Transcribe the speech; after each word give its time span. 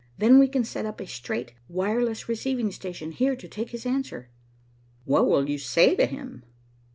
Then 0.17 0.39
we 0.39 0.47
can 0.47 0.63
set 0.63 0.87
up 0.87 0.99
a 0.99 1.05
straight, 1.05 1.53
wireless 1.69 2.27
receiving 2.27 2.71
station 2.71 3.11
here 3.11 3.35
to 3.35 3.47
take 3.47 3.69
his 3.69 3.85
answer." 3.85 4.29
"What 5.05 5.27
will 5.27 5.47
you 5.47 5.59
say 5.59 5.95
to 5.95 6.07
him?" 6.07 6.41